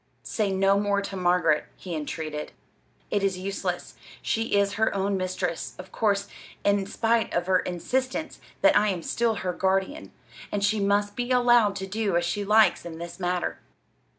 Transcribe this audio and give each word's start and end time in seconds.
"Say 0.23 0.51
no 0.51 0.79
more 0.79 0.99
to 1.03 1.15
Margaret," 1.15 1.65
he 1.77 1.93
entreated. 1.95 2.53
"It 3.11 3.21
is 3.21 3.37
useless. 3.37 3.93
She 4.19 4.55
is 4.55 4.73
her 4.73 4.91
own 4.95 5.15
mistress, 5.15 5.75
of 5.77 5.91
course, 5.91 6.27
in 6.63 6.87
spite 6.87 7.31
of 7.35 7.45
her 7.45 7.59
insistence 7.59 8.39
that 8.61 8.75
I 8.75 8.87
am 8.87 9.03
still 9.03 9.35
her 9.35 9.53
guardian; 9.53 10.11
and 10.51 10.63
she 10.63 10.79
must 10.79 11.15
be 11.15 11.29
allowed 11.29 11.75
to 11.75 11.85
do 11.85 12.17
as 12.17 12.25
she 12.25 12.43
likes 12.43 12.83
in 12.83 12.97
this 12.97 13.19
matter. 13.19 13.59